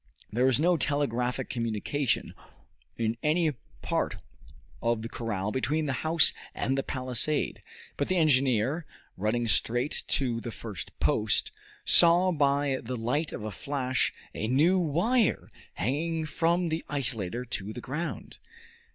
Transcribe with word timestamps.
There 0.31 0.47
was 0.47 0.59
no 0.59 0.77
telegraphic 0.77 1.47
communication 1.47 2.33
in 2.97 3.17
any 3.21 3.51
part 3.83 4.15
of 4.81 5.03
the 5.03 5.09
corral 5.09 5.51
between 5.51 5.85
the 5.85 5.93
house 6.01 6.33
and 6.55 6.75
the 6.75 6.81
palisade; 6.81 7.61
but 7.97 8.07
the 8.07 8.17
engineer, 8.17 8.87
running 9.15 9.47
straight 9.47 10.03
to 10.07 10.41
the 10.41 10.49
first 10.49 10.99
post, 10.99 11.51
saw 11.85 12.31
by 12.31 12.79
the 12.81 12.97
light 12.97 13.31
of 13.31 13.43
a 13.43 13.51
flash 13.51 14.11
a 14.33 14.47
new 14.47 14.79
wire 14.79 15.51
hanging 15.75 16.25
from 16.25 16.69
the 16.69 16.83
isolator 16.89 17.45
to 17.51 17.71
the 17.71 17.79
ground. 17.79 18.39